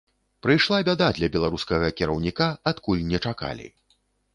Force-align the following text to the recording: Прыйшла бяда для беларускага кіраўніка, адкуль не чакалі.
Прыйшла 0.45 0.79
бяда 0.87 1.09
для 1.19 1.29
беларускага 1.37 1.93
кіраўніка, 2.01 2.51
адкуль 2.73 3.09
не 3.15 3.25
чакалі. 3.27 3.75